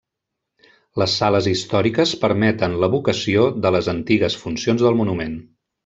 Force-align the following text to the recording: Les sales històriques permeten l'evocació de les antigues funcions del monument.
Les 1.01 1.13
sales 1.21 1.49
històriques 1.51 2.13
permeten 2.25 2.79
l'evocació 2.85 3.47
de 3.67 3.73
les 3.79 3.91
antigues 3.97 4.43
funcions 4.47 4.89
del 4.89 5.03
monument. 5.05 5.39